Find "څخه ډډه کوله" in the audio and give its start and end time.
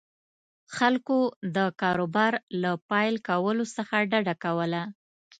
3.75-4.81